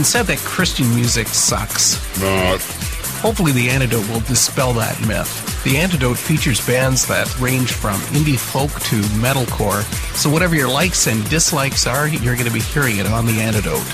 been 0.00 0.04
said 0.06 0.24
that 0.24 0.38
Christian 0.38 0.88
music 0.94 1.26
sucks. 1.28 2.00
Not. 2.22 2.62
Hopefully, 3.20 3.52
the 3.52 3.68
antidote 3.68 4.08
will 4.08 4.20
dispel 4.20 4.72
that 4.72 4.98
myth. 5.06 5.62
The 5.62 5.76
antidote 5.76 6.16
features 6.16 6.66
bands 6.66 7.06
that 7.08 7.28
range 7.38 7.72
from 7.72 8.00
indie 8.16 8.38
folk 8.38 8.70
to 8.70 8.96
metalcore, 9.20 9.82
so 10.16 10.30
whatever 10.30 10.54
your 10.54 10.70
likes 10.70 11.06
and 11.06 11.28
dislikes 11.28 11.86
are, 11.86 12.08
you're 12.08 12.34
going 12.34 12.46
to 12.46 12.52
be 12.52 12.60
hearing 12.60 12.96
it 12.96 13.04
on 13.04 13.26
the 13.26 13.42
antidote. 13.42 13.84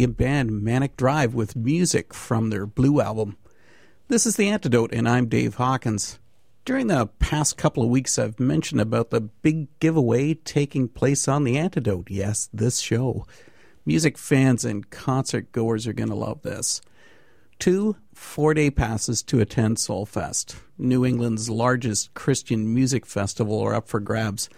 Canadian 0.00 0.16
band 0.16 0.62
Manic 0.62 0.96
Drive 0.96 1.34
with 1.34 1.54
music 1.54 2.14
from 2.14 2.48
their 2.48 2.64
Blue 2.64 3.02
album. 3.02 3.36
This 4.08 4.24
is 4.24 4.36
The 4.36 4.48
Antidote, 4.48 4.94
and 4.94 5.06
I'm 5.06 5.28
Dave 5.28 5.56
Hawkins. 5.56 6.18
During 6.64 6.86
the 6.86 7.08
past 7.18 7.58
couple 7.58 7.82
of 7.82 7.90
weeks, 7.90 8.18
I've 8.18 8.40
mentioned 8.40 8.80
about 8.80 9.10
the 9.10 9.20
big 9.20 9.68
giveaway 9.78 10.32
taking 10.32 10.88
place 10.88 11.28
on 11.28 11.44
The 11.44 11.58
Antidote. 11.58 12.08
Yes, 12.10 12.48
this 12.50 12.78
show. 12.78 13.26
Music 13.84 14.16
fans 14.16 14.64
and 14.64 14.88
concert 14.88 15.52
goers 15.52 15.86
are 15.86 15.92
going 15.92 16.08
to 16.08 16.14
love 16.14 16.40
this. 16.40 16.80
Two 17.58 17.96
four 18.14 18.54
day 18.54 18.70
passes 18.70 19.22
to 19.24 19.40
attend 19.40 19.76
Soulfest, 19.76 20.56
New 20.78 21.04
England's 21.04 21.50
largest 21.50 22.14
Christian 22.14 22.72
music 22.72 23.04
festival, 23.04 23.60
are 23.60 23.74
up 23.74 23.86
for 23.86 24.00
grabs, 24.00 24.48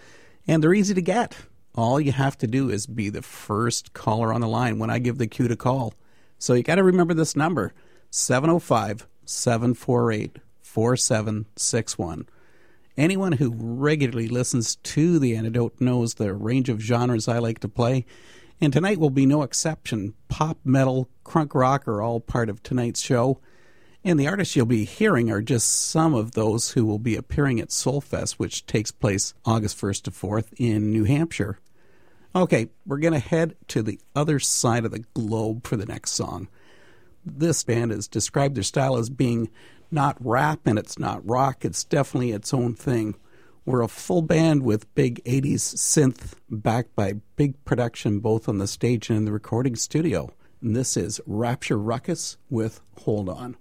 and 0.47 0.63
they're 0.63 0.73
easy 0.73 0.93
to 0.93 1.01
get 1.01 1.35
all 1.75 1.99
you 1.99 2.11
have 2.11 2.37
to 2.39 2.47
do 2.47 2.69
is 2.69 2.85
be 2.85 3.09
the 3.09 3.21
first 3.21 3.93
caller 3.93 4.33
on 4.33 4.41
the 4.41 4.47
line 4.47 4.79
when 4.79 4.89
I 4.89 4.99
give 4.99 5.17
the 5.17 5.27
cue 5.27 5.47
to 5.47 5.55
call. 5.55 5.93
So 6.37 6.53
you 6.53 6.63
got 6.63 6.75
to 6.75 6.83
remember 6.83 7.13
this 7.13 7.35
number 7.35 7.73
705 8.11 9.07
748 9.25 10.37
4761. 10.61 12.27
Anyone 12.95 13.33
who 13.33 13.55
regularly 13.57 14.27
listens 14.27 14.75
to 14.75 15.17
The 15.17 15.35
Antidote 15.35 15.79
knows 15.79 16.15
the 16.15 16.33
range 16.33 16.69
of 16.69 16.79
genres 16.79 17.27
I 17.27 17.39
like 17.39 17.59
to 17.59 17.67
play, 17.67 18.05
and 18.61 18.71
tonight 18.71 18.99
will 18.99 19.09
be 19.09 19.25
no 19.25 19.41
exception. 19.41 20.13
Pop, 20.27 20.59
metal, 20.63 21.09
crunk 21.25 21.55
rock 21.55 21.87
are 21.87 22.01
all 22.01 22.19
part 22.19 22.49
of 22.49 22.61
tonight's 22.61 23.01
show. 23.01 23.39
And 24.03 24.19
the 24.19 24.27
artists 24.27 24.55
you'll 24.55 24.65
be 24.65 24.83
hearing 24.83 25.31
are 25.31 25.41
just 25.41 25.69
some 25.69 26.13
of 26.13 26.33
those 26.33 26.71
who 26.71 26.85
will 26.85 26.99
be 26.99 27.15
appearing 27.15 27.59
at 27.61 27.69
Soulfest, 27.69 28.33
which 28.33 28.65
takes 28.65 28.91
place 28.91 29.33
August 29.45 29.79
1st 29.79 30.03
to 30.03 30.11
4th 30.11 30.53
in 30.57 30.91
New 30.91 31.05
Hampshire. 31.05 31.59
Okay, 32.35 32.69
we're 32.85 32.97
going 32.97 33.13
to 33.13 33.19
head 33.19 33.55
to 33.67 33.83
the 33.83 33.99
other 34.15 34.39
side 34.39 34.85
of 34.85 34.91
the 34.91 35.05
globe 35.13 35.67
for 35.67 35.77
the 35.77 35.85
next 35.85 36.11
song. 36.11 36.47
This 37.23 37.63
band 37.63 37.91
has 37.91 38.07
described 38.07 38.55
their 38.55 38.63
style 38.63 38.97
as 38.97 39.09
being 39.11 39.49
not 39.91 40.17
rap 40.19 40.61
and 40.65 40.79
it's 40.79 40.97
not 40.97 41.27
rock, 41.27 41.63
it's 41.63 41.83
definitely 41.83 42.31
its 42.31 42.51
own 42.53 42.73
thing. 42.73 43.15
We're 43.65 43.83
a 43.83 43.87
full 43.87 44.23
band 44.23 44.63
with 44.63 44.93
big 44.95 45.23
80s 45.23 45.75
synth 45.75 46.33
backed 46.49 46.95
by 46.95 47.13
big 47.35 47.63
production 47.65 48.19
both 48.19 48.49
on 48.49 48.57
the 48.57 48.67
stage 48.67 49.09
and 49.09 49.17
in 49.17 49.25
the 49.25 49.31
recording 49.31 49.75
studio. 49.75 50.33
And 50.59 50.75
this 50.75 50.97
is 50.97 51.21
Rapture 51.27 51.77
Ruckus 51.77 52.37
with 52.49 52.81
Hold 53.03 53.29
On. 53.29 53.57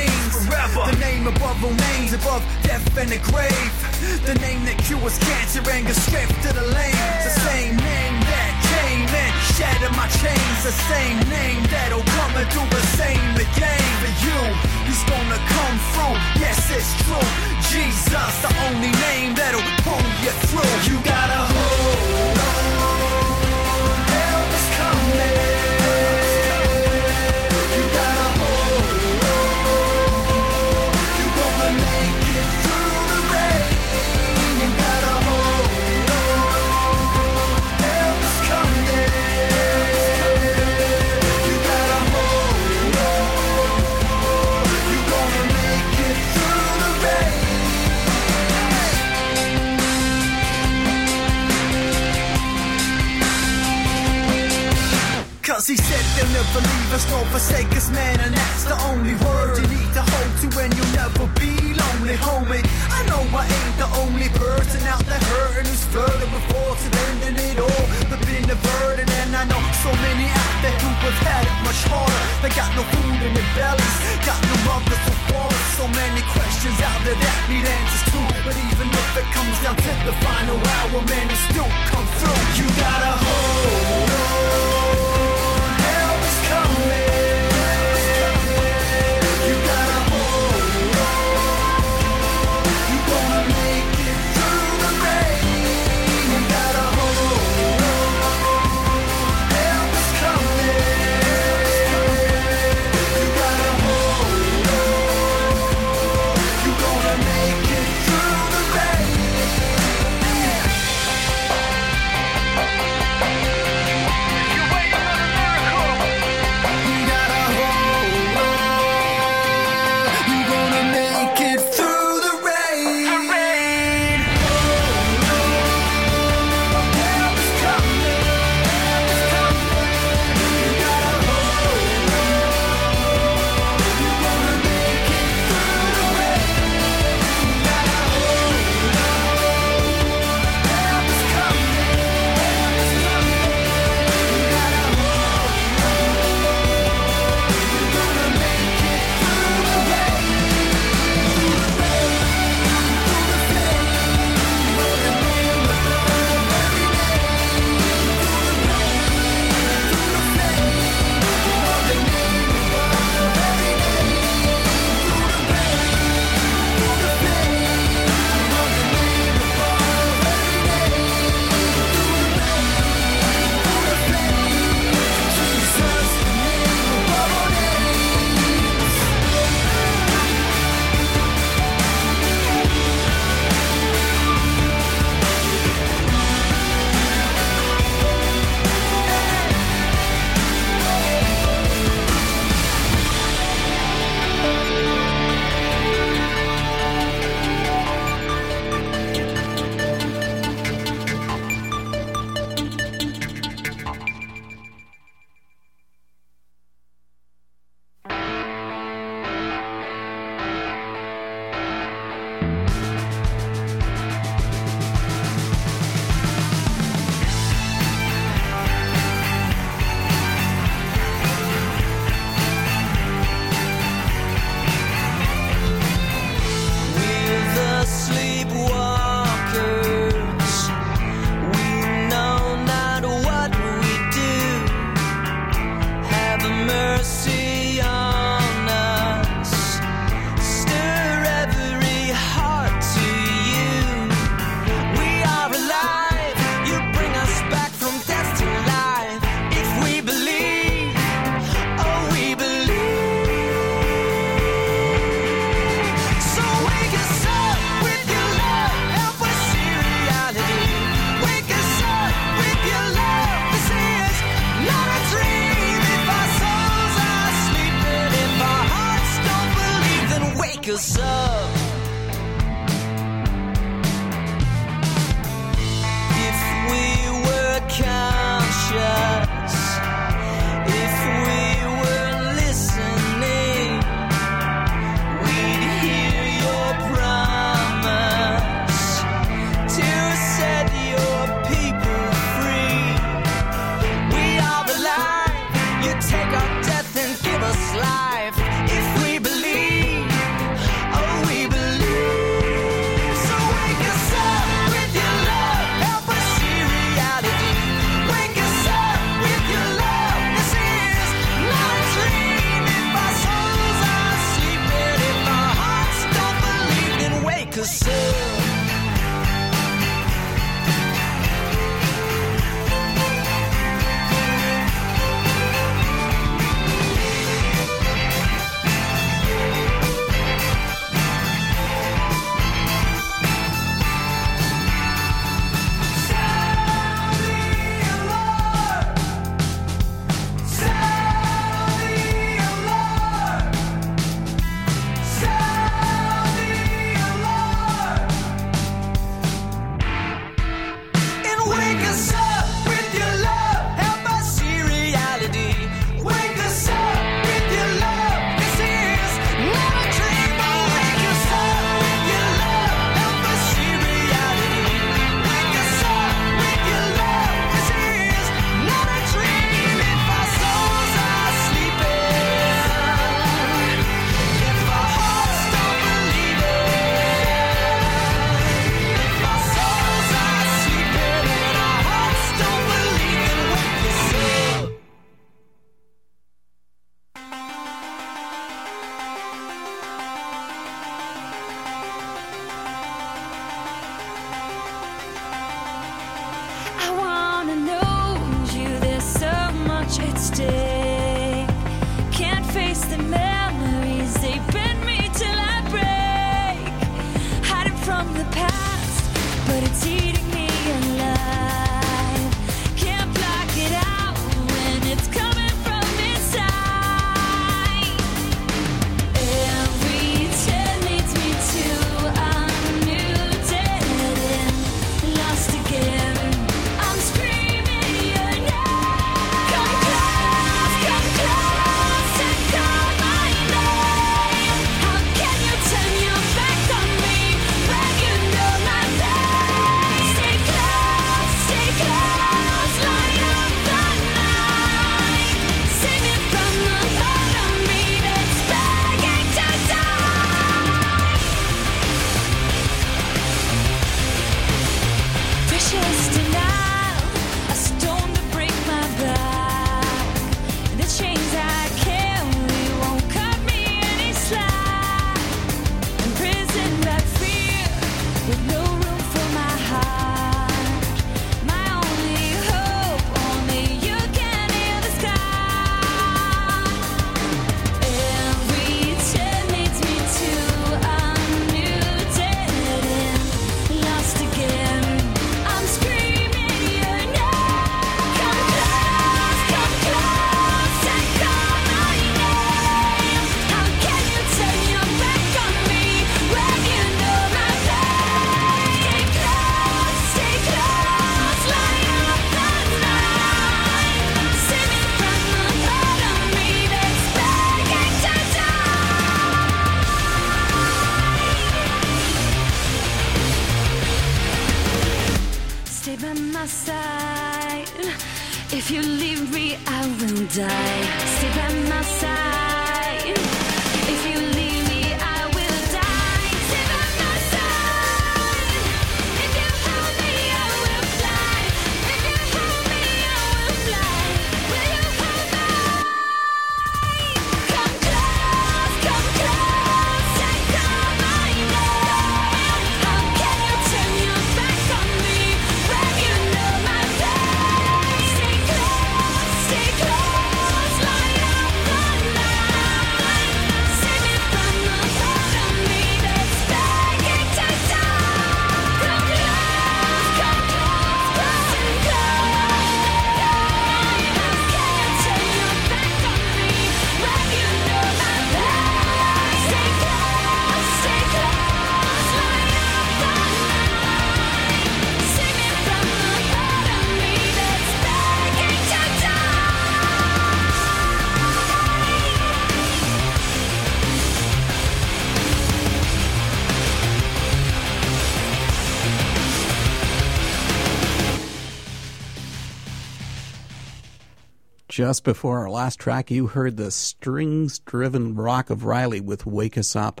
Just 594.80 595.04
before 595.04 595.40
our 595.40 595.50
last 595.50 595.78
track, 595.78 596.10
you 596.10 596.28
heard 596.28 596.56
the 596.56 596.70
strings 596.70 597.58
driven 597.58 598.14
rock 598.14 598.48
of 598.48 598.64
Riley 598.64 598.98
with 598.98 599.26
Wake 599.26 599.58
Us 599.58 599.76
Up. 599.76 600.00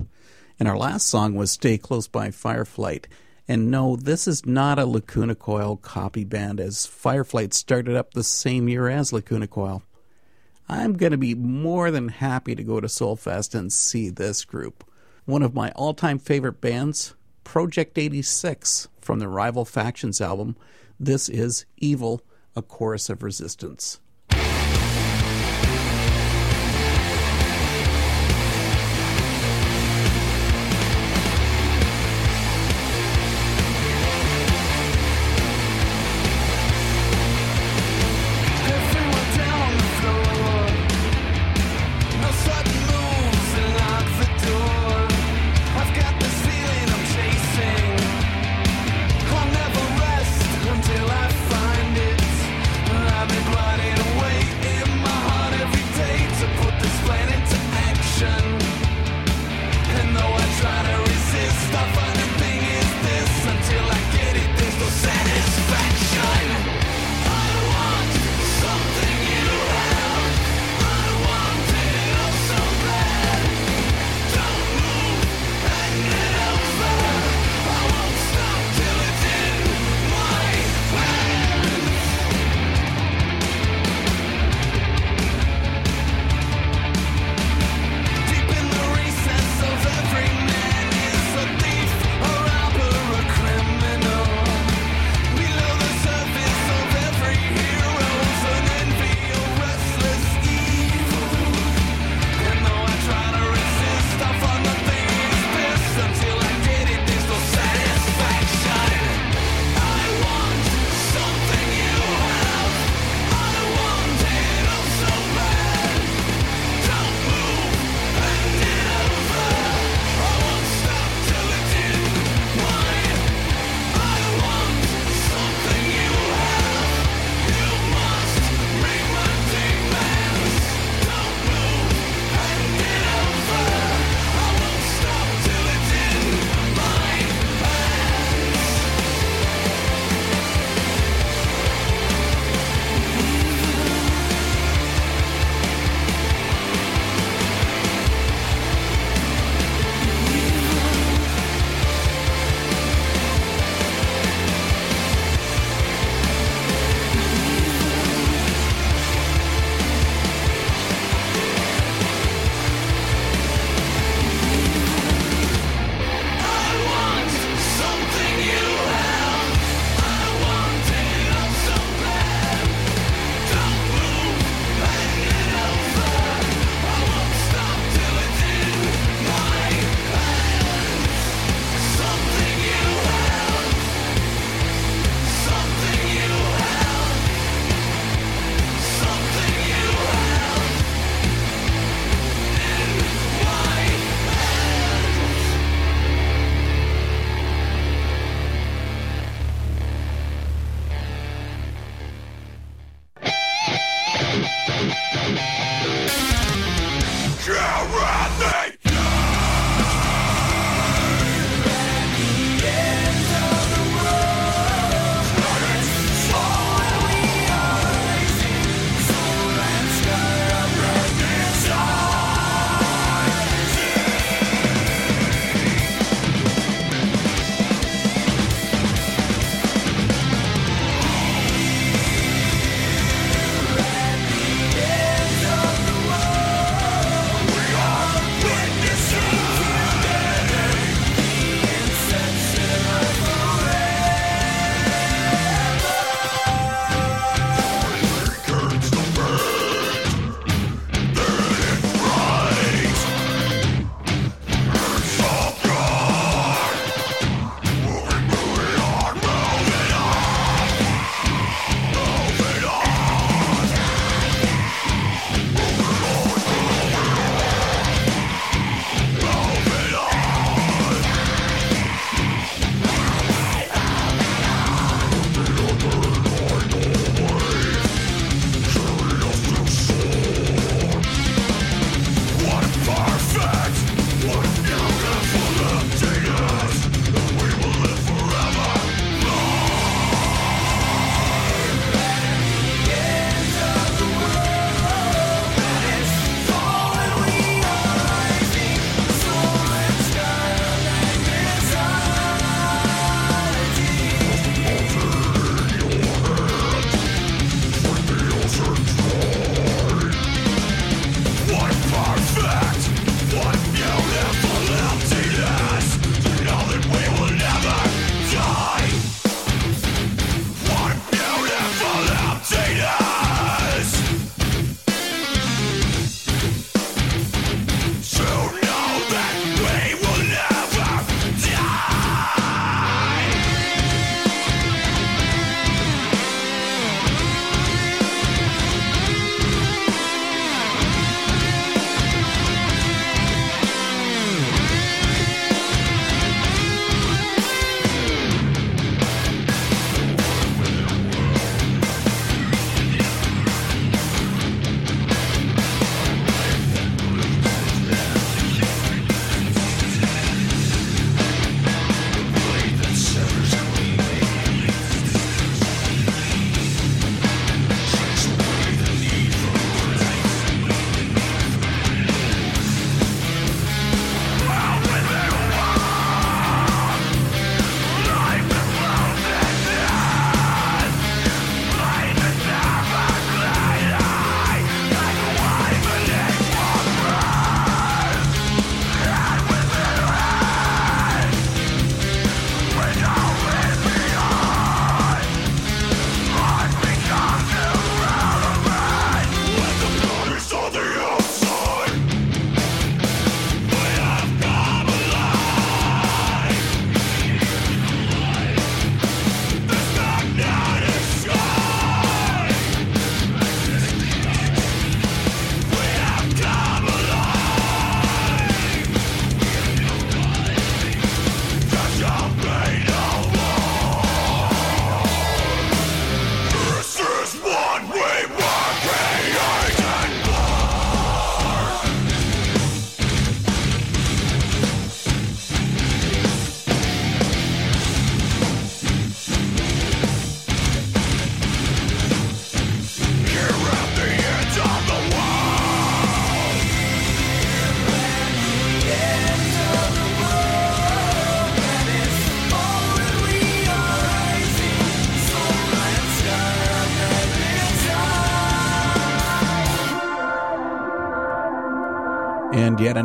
And 0.58 0.66
our 0.66 0.78
last 0.78 1.06
song 1.06 1.34
was 1.34 1.50
Stay 1.50 1.76
Close 1.76 2.08
by 2.08 2.28
Fireflight. 2.28 3.04
And 3.46 3.70
no, 3.70 3.94
this 3.94 4.26
is 4.26 4.46
not 4.46 4.78
a 4.78 4.86
Lacuna 4.86 5.34
Coil 5.34 5.76
copy 5.76 6.24
band, 6.24 6.60
as 6.60 6.86
Fireflight 6.86 7.52
started 7.52 7.94
up 7.94 8.14
the 8.14 8.24
same 8.24 8.70
year 8.70 8.88
as 8.88 9.12
Lacuna 9.12 9.46
Coil. 9.46 9.82
I'm 10.66 10.94
going 10.94 11.12
to 11.12 11.18
be 11.18 11.34
more 11.34 11.90
than 11.90 12.08
happy 12.08 12.54
to 12.54 12.64
go 12.64 12.80
to 12.80 12.86
Soulfest 12.86 13.54
and 13.54 13.70
see 13.70 14.08
this 14.08 14.46
group. 14.46 14.82
One 15.26 15.42
of 15.42 15.52
my 15.52 15.72
all 15.72 15.92
time 15.92 16.18
favorite 16.18 16.62
bands, 16.62 17.14
Project 17.44 17.98
86, 17.98 18.88
from 18.98 19.18
the 19.18 19.28
Rival 19.28 19.66
Factions 19.66 20.22
album. 20.22 20.56
This 20.98 21.28
is 21.28 21.66
Evil, 21.76 22.22
a 22.56 22.62
chorus 22.62 23.10
of 23.10 23.22
resistance. 23.22 24.00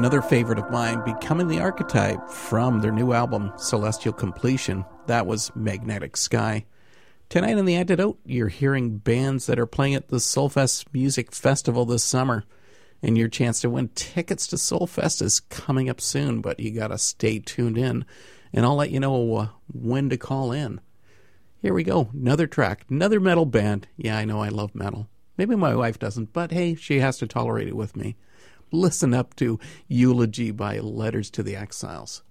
Another 0.06 0.22
favorite 0.22 0.60
of 0.60 0.70
mine, 0.70 1.04
Becoming 1.04 1.48
the 1.48 1.60
Archetype 1.60 2.30
from 2.30 2.80
their 2.80 2.92
new 2.92 3.12
album, 3.12 3.52
Celestial 3.58 4.14
Completion. 4.14 4.86
That 5.08 5.26
was 5.26 5.52
Magnetic 5.56 6.16
Sky. 6.16 6.66
Tonight 7.28 7.58
in 7.58 7.66
The 7.66 7.74
Antidote, 7.74 8.20
you're 8.24 8.50
hearing 8.50 9.00
bands 9.00 9.48
that 9.48 9.58
are 9.58 9.66
playing 9.66 9.96
at 9.96 10.10
the 10.10 10.18
Soulfest 10.18 10.86
Music 10.94 11.34
Festival 11.34 11.86
this 11.86 12.04
summer. 12.04 12.44
And 13.02 13.18
your 13.18 13.30
chance 13.30 13.62
to 13.62 13.70
win 13.72 13.90
tickets 13.96 14.46
to 14.50 14.58
Soulfest 14.58 15.24
is 15.24 15.40
coming 15.40 15.90
up 15.90 16.00
soon, 16.00 16.40
but 16.40 16.60
you 16.60 16.70
gotta 16.70 17.00
stay 17.00 17.40
tuned 17.40 17.80
in. 17.80 18.06
And 18.54 18.64
I'll 18.64 18.76
let 18.76 18.92
you 18.92 19.00
know 19.00 19.36
uh, 19.36 19.48
when 19.74 20.12
to 20.12 20.18
call 20.18 20.52
in. 20.52 20.82
Here 21.64 21.74
we 21.74 21.84
go. 21.84 22.12
Another 22.14 22.46
track, 22.46 22.86
another 22.92 23.20
metal 23.20 23.48
band. 23.48 23.88
Yeah, 23.98 24.20
I 24.20 24.26
know 24.26 24.40
I 24.40 24.50
love 24.50 24.76
metal. 24.76 25.10
Maybe 25.36 25.56
my 25.56 25.74
wife 25.74 25.98
doesn't, 25.98 26.32
but 26.32 26.52
hey, 26.52 26.76
she 26.76 27.00
has 27.00 27.18
to 27.18 27.26
tolerate 27.26 27.70
it 27.70 27.76
with 27.76 27.96
me. 27.96 28.18
Listen 28.72 29.14
up 29.14 29.36
to 29.36 29.60
Eulogy 29.88 30.52
by 30.52 30.80
Letters 30.80 31.30
to 31.32 31.44
the 31.44 31.56
Exiles. 31.56 32.24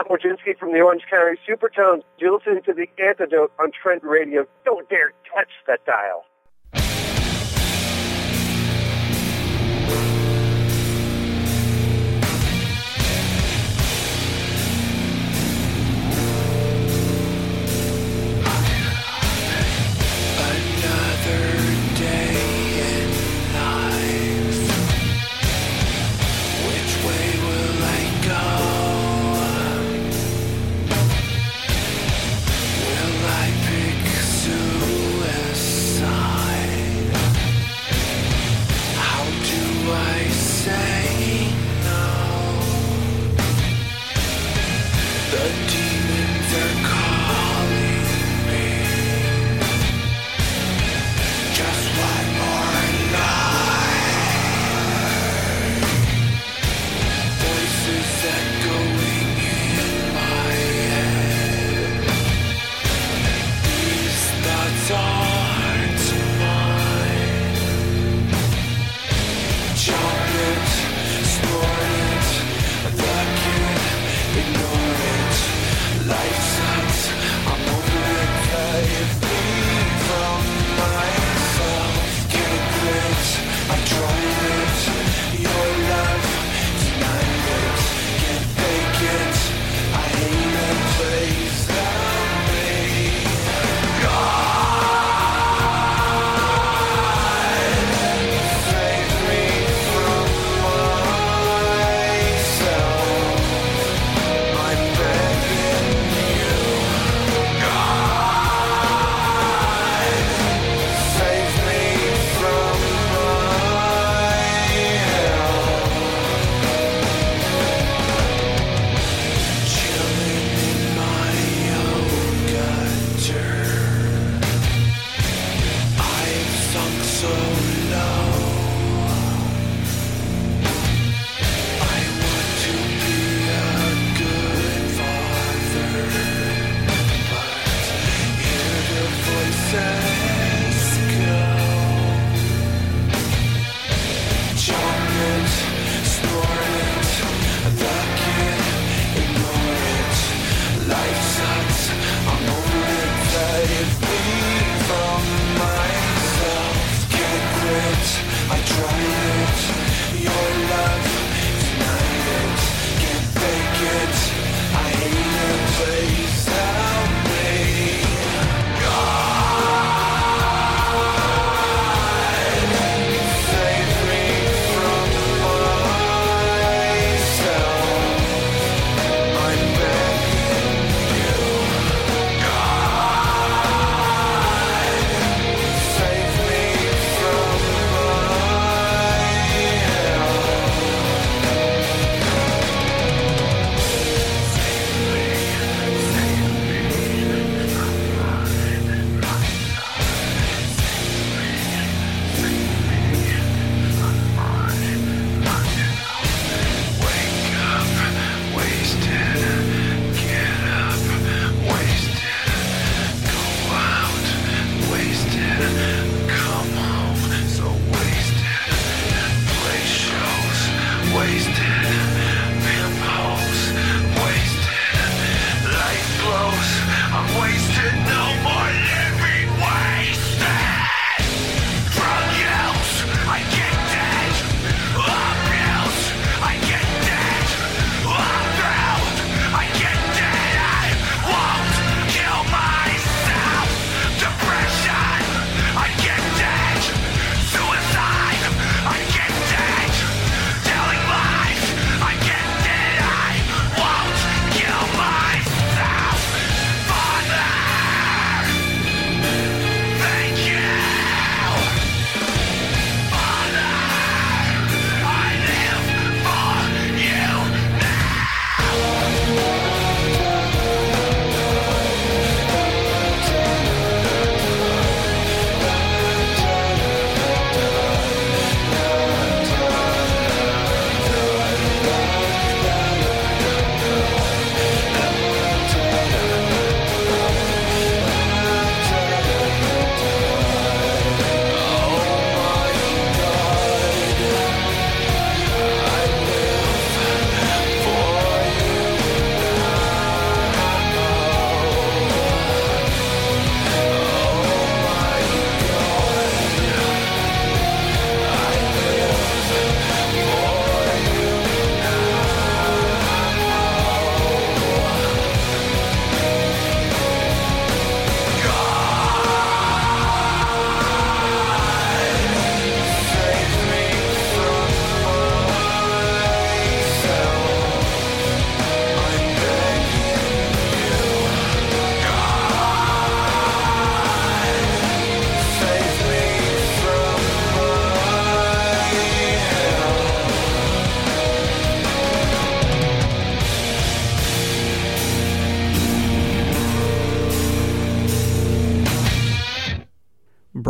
Scott 0.00 0.08
Morzinski 0.08 0.56
from 0.58 0.72
the 0.72 0.80
Orange 0.80 1.02
County 1.10 1.38
Supertones. 1.46 2.02
You're 2.18 2.32
listening 2.32 2.62
to 2.64 2.72
The 2.72 2.86
Antidote 3.02 3.52
on 3.58 3.70
Trent 3.70 4.02
Radio. 4.02 4.46
Don't 4.64 4.88
dare 4.88 5.12
touch 5.34 5.48
that 5.66 5.84
dial. 5.84 6.24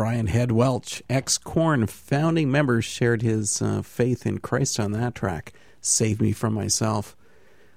Brian 0.00 0.28
Head 0.28 0.50
Welch, 0.50 1.02
ex 1.10 1.36
Korn 1.36 1.86
founding 1.86 2.50
member, 2.50 2.80
shared 2.80 3.20
his 3.20 3.60
uh, 3.60 3.82
faith 3.82 4.24
in 4.24 4.38
Christ 4.38 4.80
on 4.80 4.92
that 4.92 5.14
track, 5.14 5.52
Save 5.82 6.22
Me 6.22 6.32
From 6.32 6.54
Myself. 6.54 7.14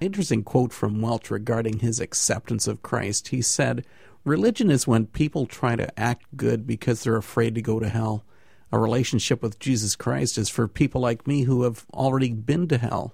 Interesting 0.00 0.42
quote 0.42 0.72
from 0.72 1.02
Welch 1.02 1.30
regarding 1.30 1.80
his 1.80 2.00
acceptance 2.00 2.66
of 2.66 2.80
Christ. 2.80 3.28
He 3.28 3.42
said, 3.42 3.84
Religion 4.24 4.70
is 4.70 4.86
when 4.86 5.04
people 5.04 5.44
try 5.44 5.76
to 5.76 6.00
act 6.00 6.24
good 6.34 6.66
because 6.66 7.02
they're 7.02 7.16
afraid 7.16 7.54
to 7.56 7.60
go 7.60 7.78
to 7.78 7.90
hell. 7.90 8.24
A 8.72 8.78
relationship 8.78 9.42
with 9.42 9.58
Jesus 9.58 9.94
Christ 9.94 10.38
is 10.38 10.48
for 10.48 10.66
people 10.66 11.02
like 11.02 11.26
me 11.26 11.42
who 11.42 11.64
have 11.64 11.84
already 11.92 12.32
been 12.32 12.68
to 12.68 12.78
hell. 12.78 13.12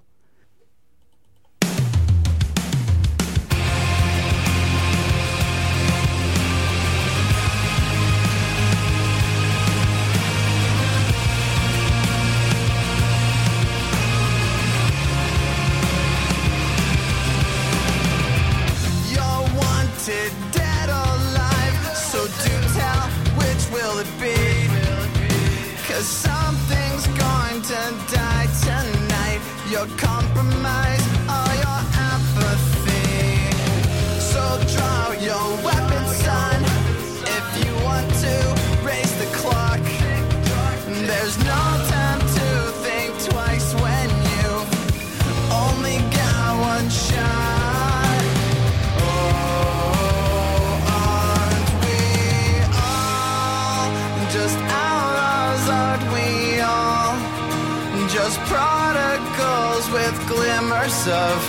Glimmers 60.81 61.07
of 61.07 61.41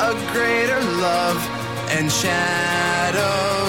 a 0.00 0.32
greater 0.32 0.80
love 0.80 1.38
and 1.90 2.10
shadows 2.10 3.59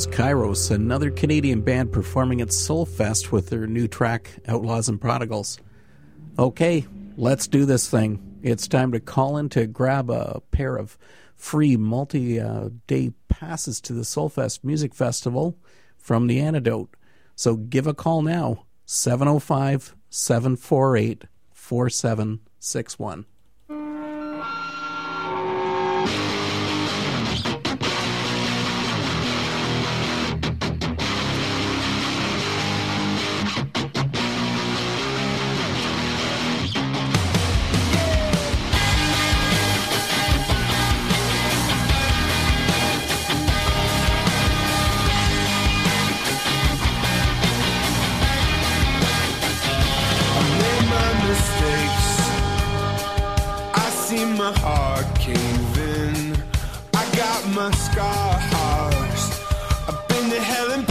was 0.00 0.06
Kairos, 0.06 0.70
another 0.70 1.10
Canadian 1.10 1.60
band 1.60 1.92
performing 1.92 2.40
at 2.40 2.48
Soulfest 2.48 3.30
with 3.30 3.50
their 3.50 3.66
new 3.66 3.86
track, 3.86 4.30
Outlaws 4.48 4.88
and 4.88 4.98
Prodigals. 4.98 5.58
Okay, 6.38 6.86
let's 7.18 7.46
do 7.46 7.66
this 7.66 7.90
thing. 7.90 8.38
It's 8.42 8.66
time 8.66 8.92
to 8.92 9.00
call 9.00 9.36
in 9.36 9.50
to 9.50 9.66
grab 9.66 10.08
a 10.08 10.40
pair 10.52 10.76
of 10.76 10.96
free 11.36 11.76
multi 11.76 12.40
day 12.86 13.12
passes 13.28 13.78
to 13.82 13.92
the 13.92 14.00
Soulfest 14.00 14.64
Music 14.64 14.94
Festival 14.94 15.58
from 15.98 16.28
The 16.28 16.40
Antidote. 16.40 16.96
So 17.36 17.56
give 17.56 17.86
a 17.86 17.92
call 17.92 18.22
now 18.22 18.64
705 18.86 19.94
748 20.08 21.24
4761. 21.52 23.26
my 54.52 54.58
heart 54.58 55.06
cave 55.18 55.78
in. 55.78 56.36
I 56.94 57.04
got 57.16 57.46
my 57.54 57.70
scars. 57.70 59.22
I've 59.88 60.08
been 60.08 60.30
to 60.30 60.40
hell 60.40 60.70
and 60.72 60.89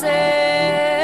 Say. 0.00 0.97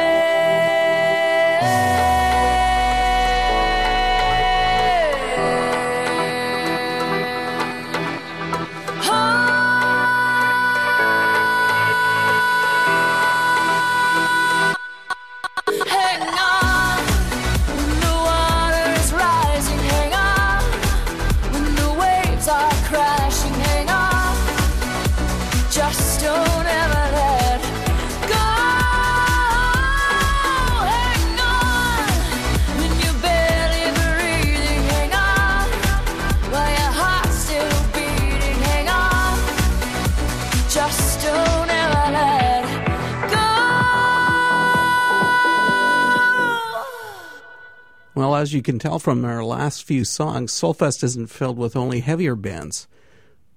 Well, 48.35 48.43
as 48.43 48.53
you 48.53 48.63
can 48.63 48.81
tell 48.81 48.99
from 48.99 49.25
our 49.25 49.45
last 49.45 49.85
few 49.85 50.05
songs, 50.05 50.53
Soulfest 50.53 51.05
isn't 51.05 51.31
filled 51.31 51.57
with 51.57 51.77
only 51.77 52.01
heavier 52.01 52.35
bands. 52.35 52.89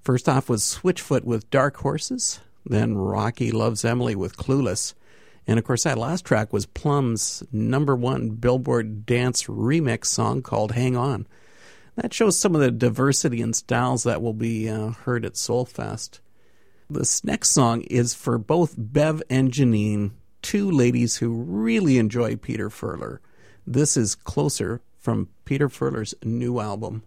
First 0.04 0.30
off 0.30 0.50
was 0.50 0.62
Switchfoot 0.62 1.24
with 1.24 1.50
Dark 1.50 1.78
Horses, 1.78 2.42
then 2.64 2.96
Rocky 2.96 3.50
Loves 3.50 3.84
Emily 3.84 4.14
with 4.14 4.38
Clueless. 4.38 4.94
And 5.48 5.58
of 5.58 5.66
course, 5.66 5.86
that 5.86 5.98
last 5.98 6.26
track 6.26 6.54
was 6.54 6.68
Plumb's 6.68 7.42
number 7.52 7.96
one 7.96 8.30
Billboard 8.30 9.08
dance 9.08 9.46
remix 9.46 10.06
song 10.06 10.44
called 10.44 10.74
Hang 10.74 10.96
On. 10.96 11.26
That 11.96 12.14
shows 12.14 12.38
some 12.38 12.54
of 12.54 12.62
the 12.62 12.70
diversity 12.70 13.42
and 13.42 13.56
styles 13.56 14.04
that 14.04 14.22
will 14.22 14.36
be 14.36 14.70
uh, 14.70 14.90
heard 14.90 15.26
at 15.26 15.34
Soulfest. 15.34 16.20
This 16.88 17.24
next 17.24 17.50
song 17.50 17.82
is 17.82 18.14
for 18.14 18.38
both 18.38 18.76
Bev 18.78 19.24
and 19.28 19.52
Janine, 19.52 20.12
two 20.44 20.70
ladies 20.70 21.18
who 21.18 21.34
really 21.34 21.98
enjoy 21.98 22.36
Peter 22.36 22.70
Furler. 22.70 23.18
This 23.70 23.98
is 23.98 24.16
Closer 24.16 24.80
from 24.98 25.28
Peter 25.44 25.68
Furler's 25.68 26.16
new 26.24 26.62
album. 26.62 27.04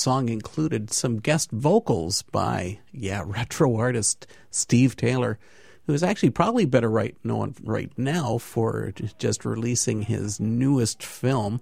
Song 0.00 0.30
included 0.30 0.90
some 0.90 1.18
guest 1.18 1.50
vocals 1.50 2.22
by, 2.22 2.78
yeah, 2.90 3.22
retro 3.26 3.76
artist 3.76 4.26
Steve 4.50 4.96
Taylor, 4.96 5.38
who 5.86 5.92
is 5.92 6.02
actually 6.02 6.30
probably 6.30 6.64
better 6.64 6.88
right 6.88 7.16
known 7.22 7.54
right 7.62 7.92
now 7.96 8.38
for 8.38 8.92
just 9.18 9.44
releasing 9.44 10.02
his 10.02 10.40
newest 10.40 11.02
film 11.02 11.60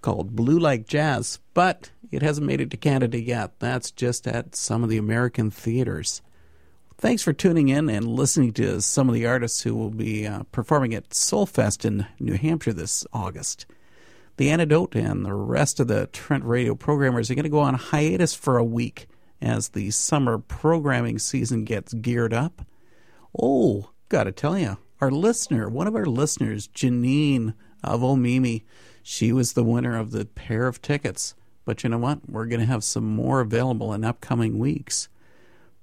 called 0.00 0.34
Blue 0.34 0.58
Like 0.58 0.86
Jazz, 0.86 1.38
but 1.52 1.90
it 2.10 2.22
hasn't 2.22 2.46
made 2.46 2.60
it 2.60 2.70
to 2.70 2.76
Canada 2.76 3.20
yet. 3.20 3.58
That's 3.58 3.90
just 3.90 4.26
at 4.26 4.56
some 4.56 4.82
of 4.82 4.88
the 4.88 4.96
American 4.96 5.50
theaters. 5.50 6.22
Thanks 6.96 7.22
for 7.22 7.32
tuning 7.32 7.68
in 7.68 7.88
and 7.88 8.06
listening 8.06 8.52
to 8.54 8.80
some 8.80 9.08
of 9.08 9.14
the 9.14 9.26
artists 9.26 9.62
who 9.62 9.74
will 9.74 9.90
be 9.90 10.26
uh, 10.26 10.44
performing 10.52 10.94
at 10.94 11.10
Soulfest 11.10 11.84
in 11.84 12.06
New 12.18 12.34
Hampshire 12.34 12.72
this 12.72 13.06
August. 13.12 13.66
The 14.40 14.48
Antidote 14.48 14.94
and 14.94 15.22
the 15.22 15.34
rest 15.34 15.80
of 15.80 15.88
the 15.88 16.06
Trent 16.06 16.44
Radio 16.44 16.74
programmers 16.74 17.30
are 17.30 17.34
going 17.34 17.42
to 17.42 17.50
go 17.50 17.58
on 17.58 17.74
hiatus 17.74 18.32
for 18.32 18.56
a 18.56 18.64
week 18.64 19.06
as 19.42 19.68
the 19.68 19.90
summer 19.90 20.38
programming 20.38 21.18
season 21.18 21.64
gets 21.64 21.92
geared 21.92 22.32
up. 22.32 22.64
Oh, 23.38 23.90
gotta 24.08 24.32
tell 24.32 24.56
you, 24.56 24.78
our 24.98 25.10
listener, 25.10 25.68
one 25.68 25.86
of 25.86 25.94
our 25.94 26.06
listeners, 26.06 26.68
Janine 26.68 27.52
of 27.84 28.00
Omemee, 28.00 28.62
she 29.02 29.30
was 29.30 29.52
the 29.52 29.62
winner 29.62 29.98
of 29.98 30.10
the 30.10 30.24
pair 30.24 30.66
of 30.66 30.80
tickets. 30.80 31.34
But 31.66 31.84
you 31.84 31.90
know 31.90 31.98
what? 31.98 32.20
We're 32.26 32.46
going 32.46 32.60
to 32.60 32.66
have 32.66 32.82
some 32.82 33.04
more 33.04 33.40
available 33.40 33.92
in 33.92 34.04
upcoming 34.04 34.58
weeks. 34.58 35.10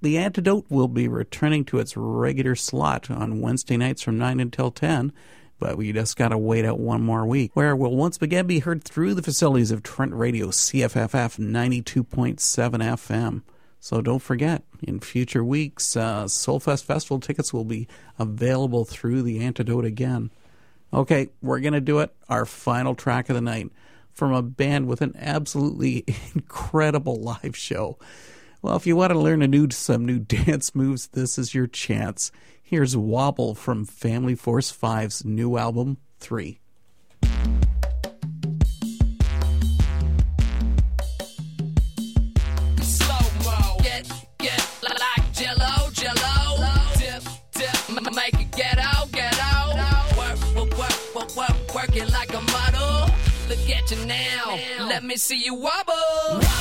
The 0.02 0.18
Antidote 0.18 0.66
will 0.68 0.88
be 0.88 1.06
returning 1.06 1.64
to 1.66 1.78
its 1.78 1.96
regular 1.96 2.56
slot 2.56 3.08
on 3.08 3.40
Wednesday 3.40 3.76
nights 3.76 4.02
from 4.02 4.18
9 4.18 4.40
until 4.40 4.72
10, 4.72 5.12
but 5.58 5.76
we 5.76 5.92
just 5.92 6.16
got 6.16 6.28
to 6.28 6.38
wait 6.38 6.64
out 6.64 6.78
one 6.78 7.02
more 7.02 7.26
week, 7.26 7.54
where 7.54 7.74
we'll 7.74 7.94
once 7.94 8.18
again 8.20 8.46
be 8.46 8.60
heard 8.60 8.84
through 8.84 9.14
the 9.14 9.22
facilities 9.22 9.70
of 9.70 9.82
Trent 9.82 10.14
Radio 10.14 10.48
CFFF 10.48 11.38
92.7 11.38 12.36
FM. 12.36 13.42
So 13.80 14.00
don't 14.00 14.22
forget, 14.22 14.64
in 14.82 15.00
future 15.00 15.44
weeks, 15.44 15.96
uh, 15.96 16.24
Soulfest 16.24 16.84
Festival 16.84 17.20
tickets 17.20 17.52
will 17.52 17.64
be 17.64 17.86
available 18.18 18.84
through 18.84 19.22
the 19.22 19.40
Antidote 19.40 19.84
again. 19.84 20.30
Okay, 20.92 21.28
we're 21.42 21.60
to 21.74 21.80
do 21.80 21.98
it. 22.00 22.14
Our 22.28 22.44
final 22.44 22.94
track 22.94 23.28
of 23.28 23.34
the 23.34 23.40
night 23.40 23.70
from 24.12 24.32
a 24.32 24.42
band 24.42 24.88
with 24.88 25.00
an 25.00 25.14
absolutely 25.18 26.04
incredible 26.34 27.20
live 27.20 27.56
show. 27.56 27.98
Well, 28.62 28.76
if 28.76 28.86
you 28.86 28.96
want 28.96 29.12
to 29.12 29.18
learn 29.18 29.40
new 29.46 29.70
some 29.70 30.04
new 30.04 30.18
dance 30.18 30.74
moves, 30.74 31.08
this 31.08 31.38
is 31.38 31.54
your 31.54 31.66
chance. 31.66 32.32
Here's 32.70 32.94
Wobble 32.94 33.54
from 33.54 33.86
Family 33.86 34.34
Force 34.34 34.70
5's 34.70 35.24
new 35.24 35.56
album, 35.56 35.96
3. 36.20 36.60
Working 51.74 52.10
like 52.10 52.34
a 52.34 52.40
model. 52.40 53.14
Look 53.48 53.70
at 53.70 53.90
you 53.90 54.04
now. 54.04 54.58
now. 54.78 54.88
Let 54.88 55.04
me 55.04 55.16
see 55.16 55.42
you 55.42 55.54
wobble. 55.54 56.57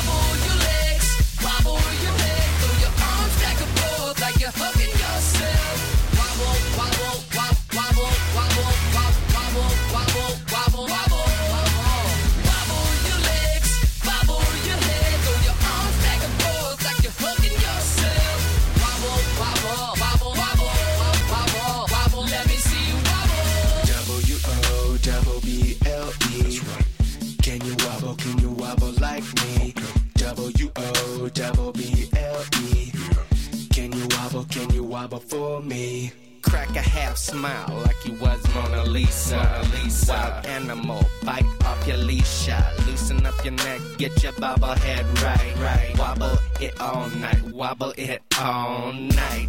O 30.80 31.30
double 31.34 31.71
B 31.71 32.07
L 32.15 32.43
E. 32.61 32.91
Can 33.71 33.91
you 33.91 34.07
wobble? 34.11 34.45
Can 34.45 34.69
you 34.73 34.84
wobble 34.84 35.19
for 35.19 35.61
me? 35.61 36.11
Crack 36.43 36.75
a 36.75 36.82
half 36.82 37.17
smile 37.17 37.82
like 37.86 38.05
you 38.05 38.13
was 38.13 38.39
Mona 38.53 38.84
Lisa. 38.84 39.63
lisa 39.73 40.13
Wild 40.13 40.45
animal, 40.45 41.03
bite 41.25 41.45
off 41.65 41.88
your 41.88 41.97
leash. 41.97 42.47
Loosen 42.86 43.25
up 43.25 43.43
your 43.43 43.53
neck, 43.53 43.82
get 43.97 44.23
your 44.23 44.34
bobble 44.34 44.75
head 44.75 45.05
right. 45.21 45.55
right. 45.57 45.95
Wobble 45.97 46.38
it 46.61 46.80
all 46.80 47.09
night, 47.09 47.41
wobble 47.51 47.93
it 47.97 48.21
all 48.39 48.93
night. 48.93 49.47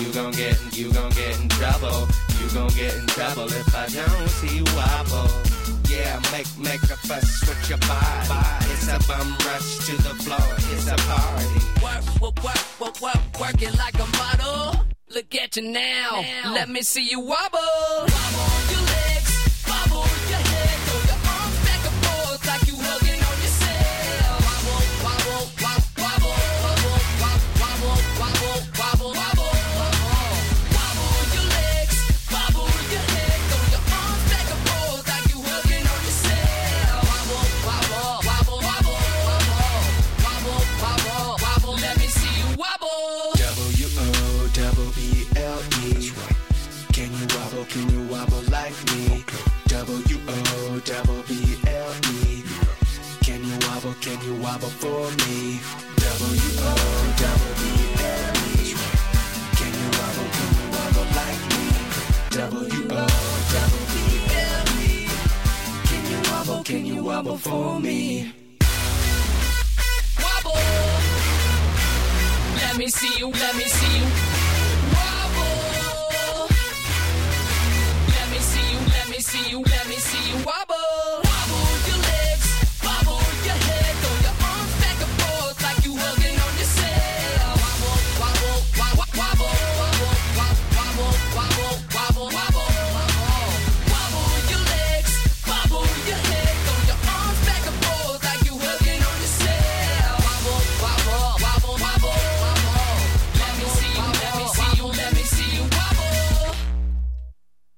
You 0.00 0.12
gon' 0.12 0.32
get, 0.32 0.58
you 0.76 0.92
gon' 0.92 1.10
get 1.10 1.40
in 1.40 1.48
trouble. 1.50 2.08
You 2.40 2.48
gon' 2.54 2.68
get 2.70 2.96
in 2.96 3.06
trouble 3.06 3.44
if 3.44 3.76
I 3.76 3.86
don't 3.86 4.28
see 4.28 4.56
you 4.56 4.64
wobble. 4.74 5.59
Yeah, 5.90 6.20
make 6.30 6.46
make 6.56 6.82
a 6.84 6.96
fuss 6.96 7.48
with 7.48 7.68
your 7.68 7.78
body. 7.78 8.70
It's 8.72 8.86
a 8.86 8.98
bum 9.08 9.36
rush 9.44 9.86
to 9.86 9.96
the 9.96 10.14
floor. 10.22 10.38
It's 10.72 10.86
a 10.86 10.94
party. 10.94 11.60
Work, 11.82 12.20
work, 12.20 12.44
work, 12.44 12.80
work, 12.80 13.00
work, 13.02 13.40
working 13.40 13.72
like 13.76 13.94
a 13.98 14.06
model. 14.16 14.86
Look 15.08 15.34
at 15.34 15.56
you 15.56 15.62
now. 15.62 16.24
Let 16.52 16.68
me 16.68 16.82
see 16.82 17.08
you 17.10 17.18
wobble. 17.18 18.06
Me. 54.78 55.60
W 55.96 56.50
O 56.60 56.74
double 57.20 57.52
B 57.58 57.62
L 58.00 58.36
E. 58.50 58.74
Can 59.58 59.72
you 59.80 59.88
wobble, 59.98 60.28
can 60.36 60.50
you 60.56 60.66
wobble 60.74 61.08
like 61.18 61.42
me? 61.50 61.64
W 62.30 62.82
O 62.90 63.06
double 63.54 63.84
B 63.90 63.94
L 64.32 64.68
E. 64.80 65.08
Can 65.88 66.02
you 66.10 66.20
wobble, 66.30 66.62
can 66.64 66.82
you 66.86 67.02
wobble 67.04 67.38
for 67.38 67.80
me? 67.80 68.32
Wobble. 70.22 70.60
Let 72.56 72.76
me 72.78 72.86
see 72.88 73.18
you, 73.18 73.28
let 73.30 73.54
me 73.56 73.64
see 73.64 73.98
you. 73.98 74.06
Wobble. 74.94 76.48
Let 78.16 78.26
me 78.30 78.38
see 78.38 78.66
you, 78.72 78.78
let 78.96 79.08
me 79.10 79.18
see 79.20 79.50
you, 79.50 79.60